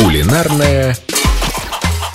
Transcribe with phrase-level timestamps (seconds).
[0.00, 0.96] Кулинарная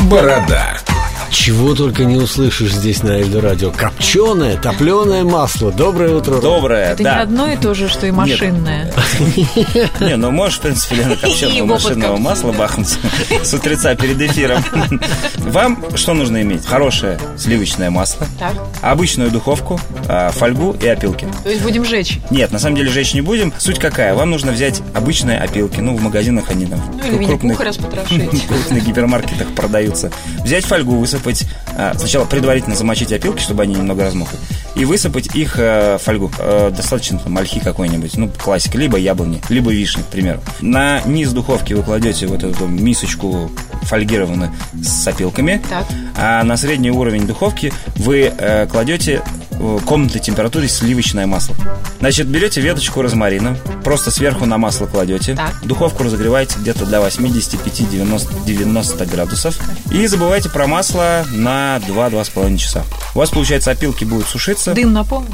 [0.09, 0.84] борода.
[1.29, 3.71] Чего только не услышишь здесь на Эльдорадио.
[3.71, 5.71] Копченое, топленое масло.
[5.71, 6.39] Доброе утро.
[6.39, 7.15] Доброе, Это да.
[7.15, 8.91] не одно и то же, что и машинное.
[9.99, 12.97] Не, ну можешь, в принципе, Лена, И копченого машинного масла бахнуть
[13.43, 14.63] с утреца перед эфиром.
[15.37, 16.65] Вам что нужно иметь?
[16.65, 18.27] Хорошее сливочное масло,
[18.81, 21.27] обычную духовку, а, фольгу и опилки.
[21.43, 22.19] То есть будем жечь.
[22.29, 23.53] Нет, на самом деле жечь не будем.
[23.57, 24.13] Суть какая?
[24.15, 25.79] Вам нужно взять обычные опилки.
[25.79, 30.11] Ну, в магазинах они там Ну или в крупных, крупных гипермаркетах продаются.
[30.43, 31.47] Взять фольгу, высыпать.
[31.77, 34.37] а, Сначала предварительно замочить опилки, чтобы они немного размокли.
[34.75, 36.31] И высыпать их э, в фольгу.
[36.37, 38.17] Э, Достаточно там ольхи какой-нибудь.
[38.17, 38.77] Ну, классика.
[38.77, 40.41] Либо яблони, либо вишни, к примеру.
[40.61, 43.49] На низ духовки вы кладете вот эту мисочку
[43.83, 44.51] фольгированную
[44.83, 45.61] с опилками.
[45.69, 45.85] Так.
[46.17, 49.44] А на средний уровень духовки вы э, кладете э,
[49.85, 51.55] комнатной температуре сливочное масло.
[51.99, 55.55] Значит, берете веточку розмарина, просто сверху на масло кладете, Так.
[55.63, 59.57] духовку разогреваете где-то до 85-90 градусов
[59.91, 62.83] и забывайте про масло на 2-2,5 часа.
[63.15, 64.73] У вас, получается, опилки будут сушиться.
[64.73, 65.33] Дым напомни.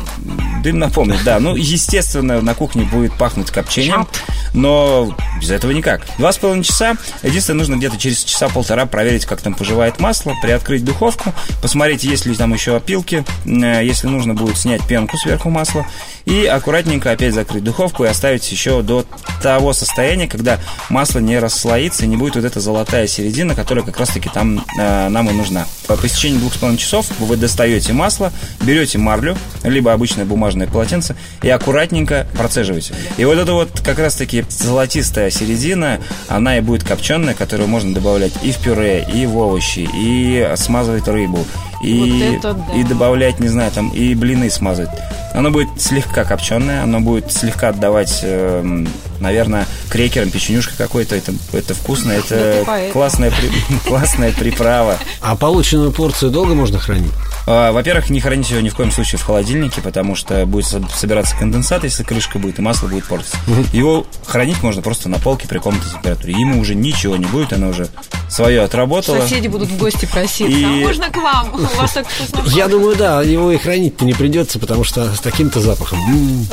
[0.62, 1.40] Дым напомнит, да.
[1.40, 4.08] Ну, естественно, на кухне будет пахнуть копчением,
[4.54, 6.06] но без этого никак.
[6.20, 6.96] Два с половиной часа.
[7.24, 12.28] Единственное, нужно где-то через часа полтора проверить, как там поживает масло, приоткрыть духовку, посмотреть, есть
[12.28, 13.26] ли там еще опилки.
[13.46, 15.88] Э, Если нужно будет снять пенку сверху масла.
[16.26, 19.06] И аккуратненько опять закрыть духовку и оставить еще до
[19.42, 20.60] того состояния, когда
[20.90, 25.10] масло не расслоится и не будет вот эта золотая середина, которая как раз-таки там э,
[25.10, 25.66] нам и нужна.
[25.96, 31.16] По истечении двух с половиной часов вы достаете масло, берете марлю, либо обычное бумажное полотенце
[31.42, 32.94] и аккуратненько процеживаете.
[33.18, 38.34] И вот это вот как раз-таки золотистая середина, она и будет копченая, которую можно добавлять
[38.42, 41.46] и в пюре, и в овощи, и смазывать рыбу,
[41.84, 42.74] и, Вот это да.
[42.76, 44.90] и добавлять, не знаю, там, и блины смазывать.
[45.34, 48.88] Оно будет слегка копченое, оно будет слегка отдавать, эм,
[49.22, 51.16] наверное, крекером, печенюшкой какой-то.
[51.16, 54.98] Это, это вкусно, это классная, при- классная приправа.
[55.22, 57.12] А полученную порцию долго можно хранить?
[57.48, 60.84] А, Во-первых, не храните его ни в коем случае в холодильнике, потому что будет со-
[60.90, 63.38] собираться конденсат, если крышка будет, и масло будет портиться.
[63.72, 66.34] Его хранить можно просто на полке при комнатной температуре.
[66.38, 67.88] Ему уже ничего не будет, оно уже
[68.32, 69.22] свое отработало.
[69.22, 70.58] Соседи будут в гости проситься.
[70.58, 71.54] И- А можно к вам?
[71.54, 75.20] У вас так вкусно Я думаю, да, его и хранить-то не придется, потому что с
[75.20, 76.00] таким-то запахом.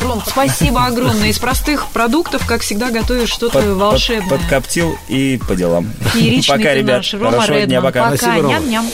[0.02, 1.28] Ром, спасибо огромное.
[1.28, 4.28] Из простых продуктов, как всегда, готовишь что-то Под- под- волшебное.
[4.38, 5.90] подкоптил и по делам.
[6.14, 6.96] Фееричный Пока, ты ребят.
[6.98, 7.14] наш.
[7.14, 7.82] Рома Хорошего дня, Редман.
[7.82, 8.08] пока.
[8.16, 8.48] Спасибо, Рома.
[8.54, 8.86] Ням-ням.